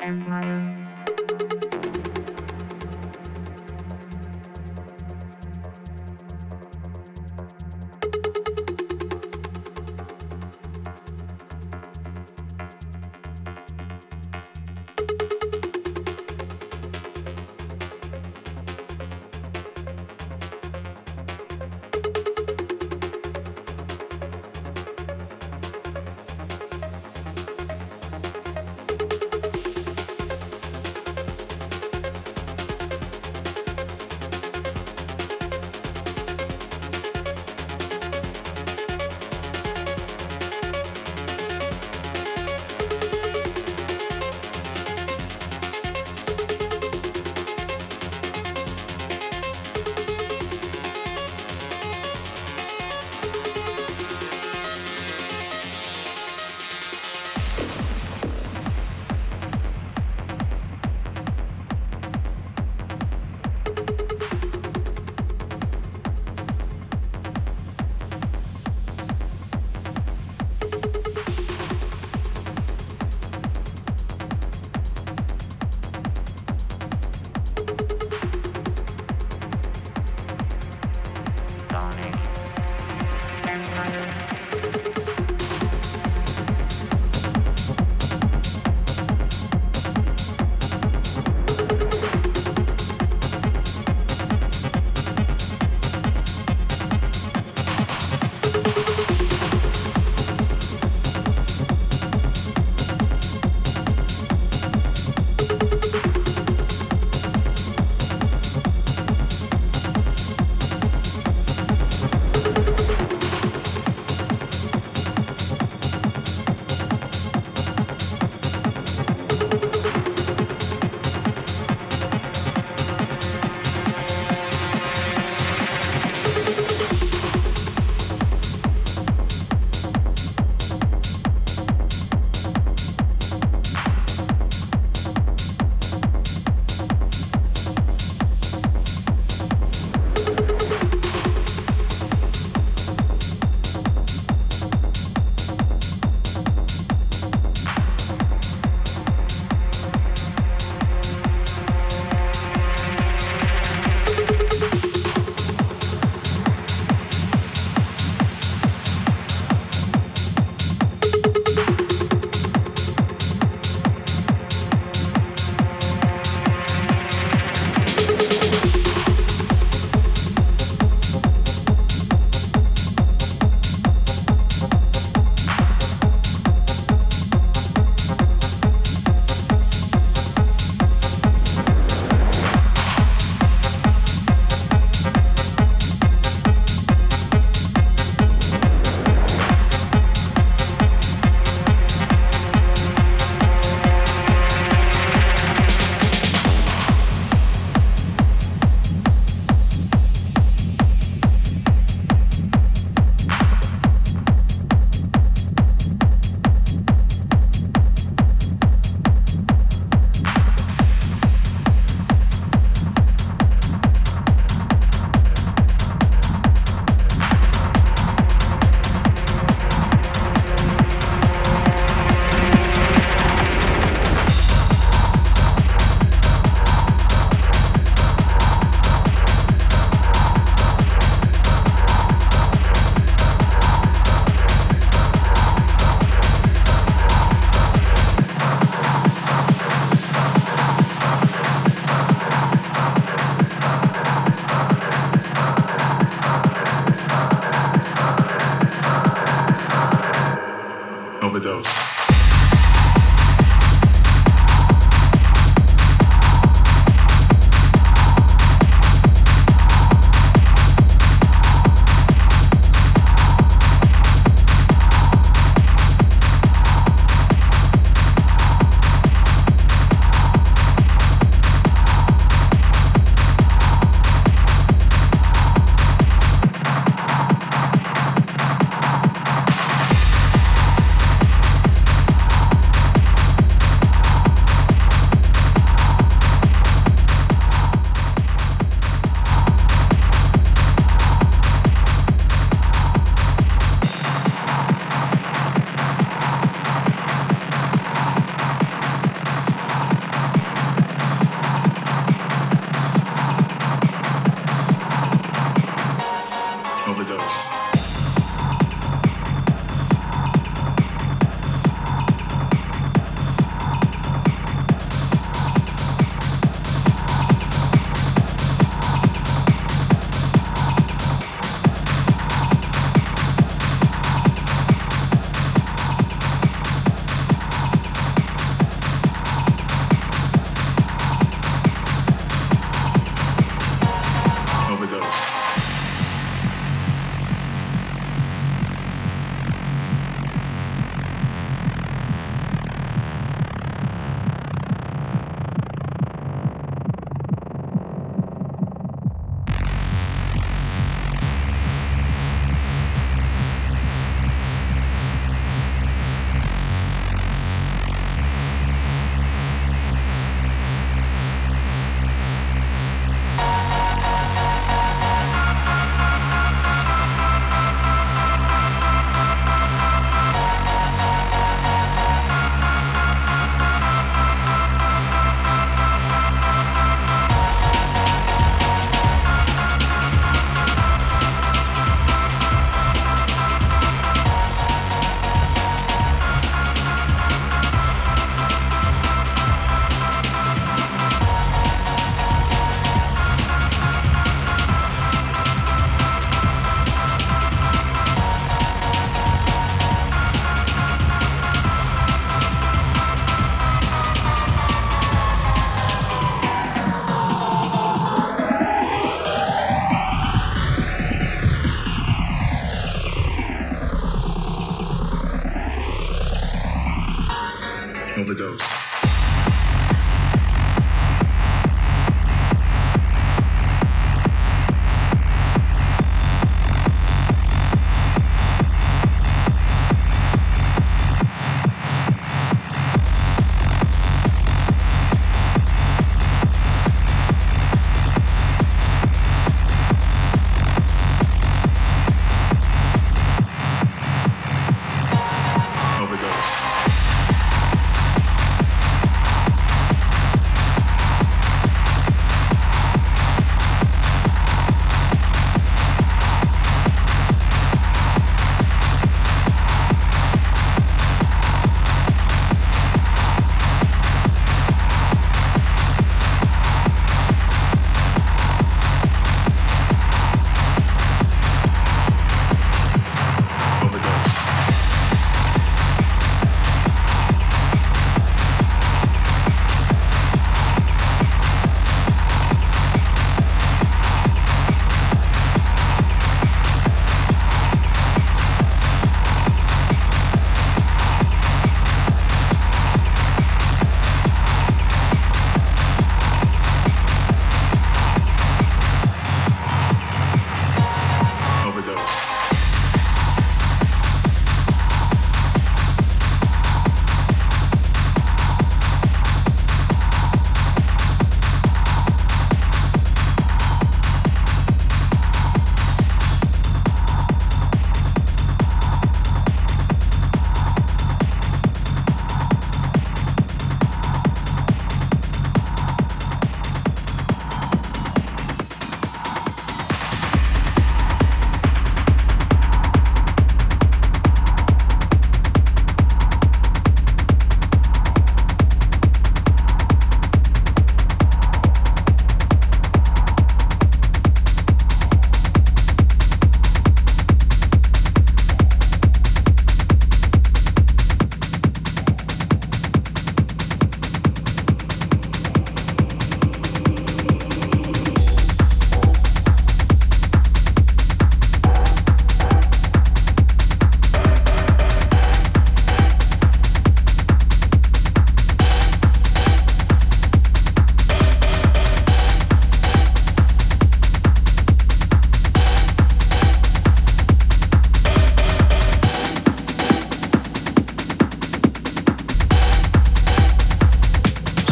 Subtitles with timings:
[0.00, 0.83] Empire.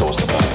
[0.02, 0.51] source of all.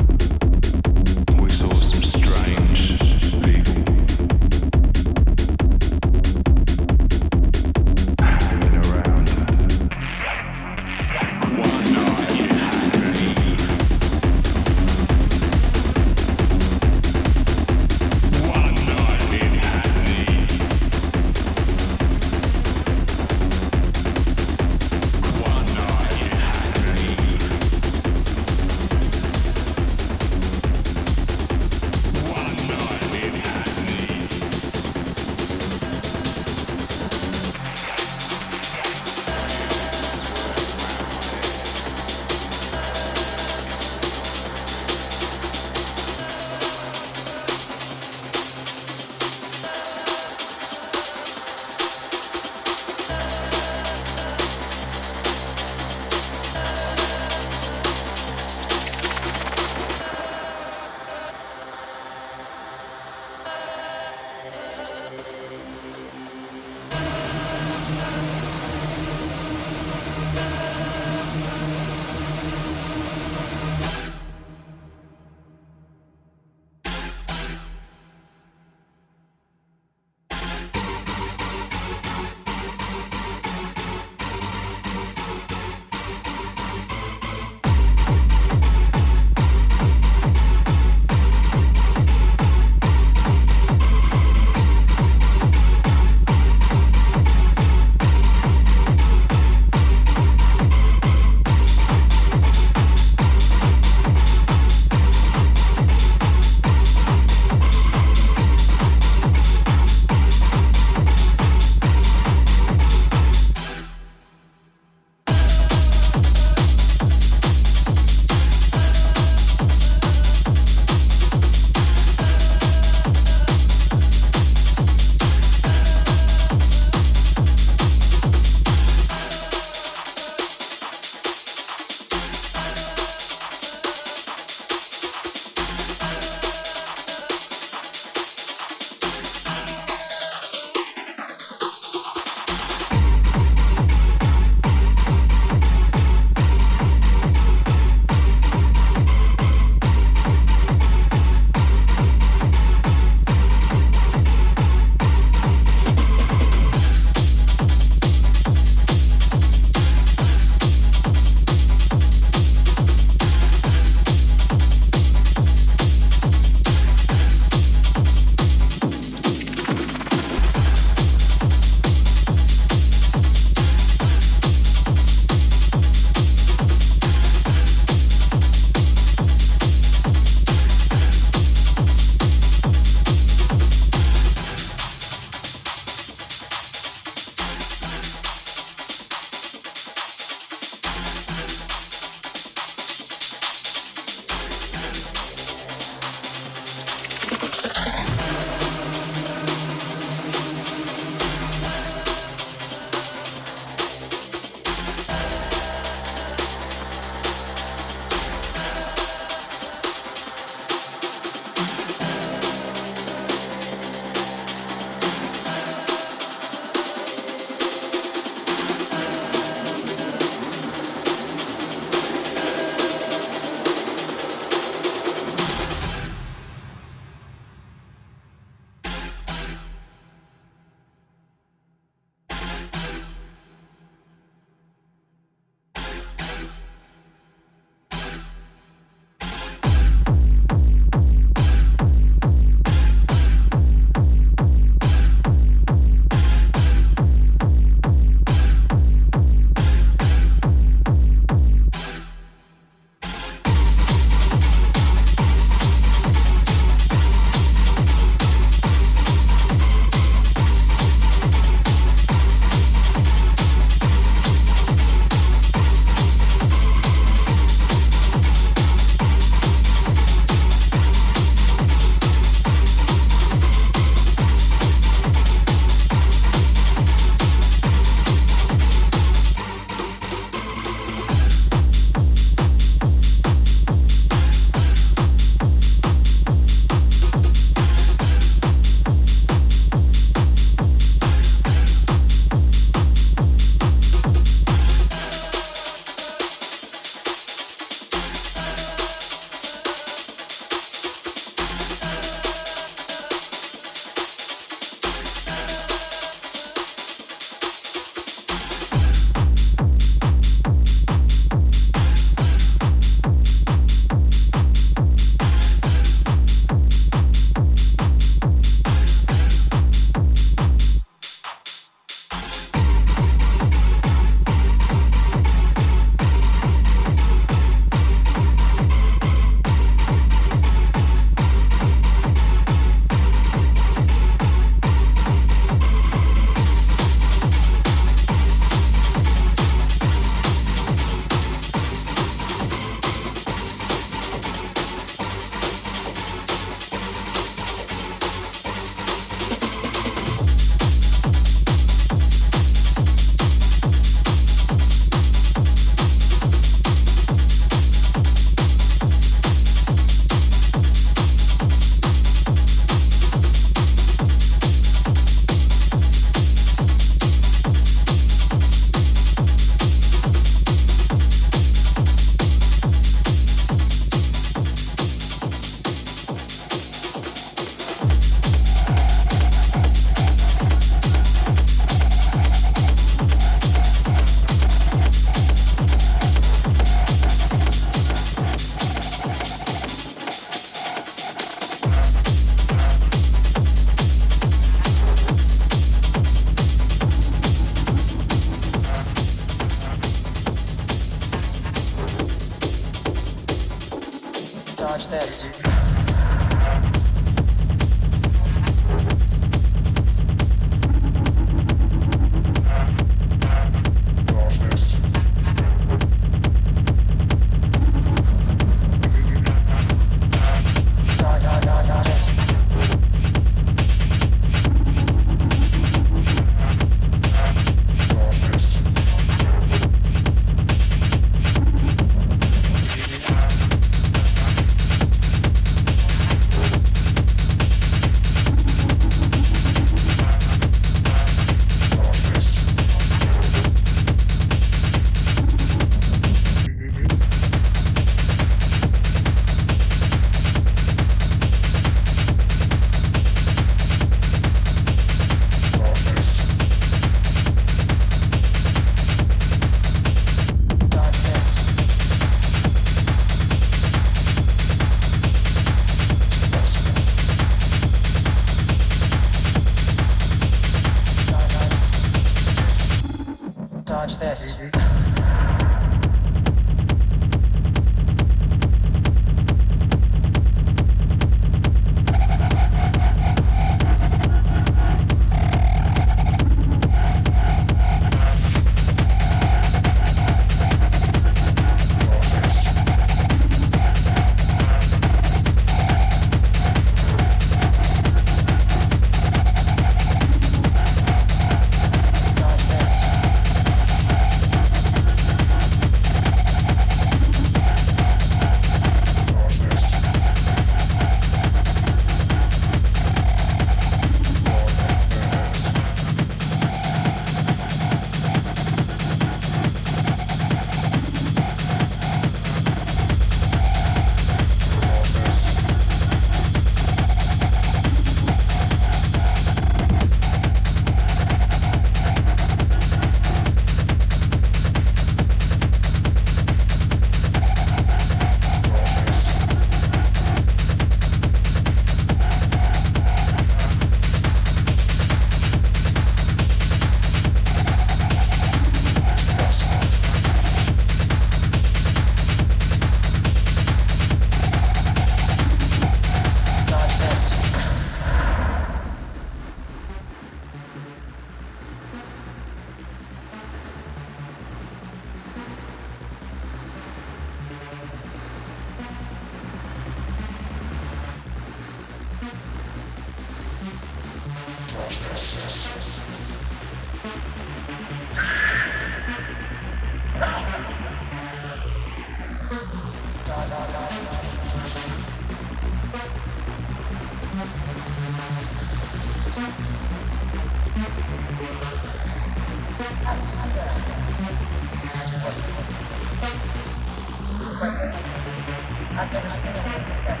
[598.73, 600.00] I've never seen anything before.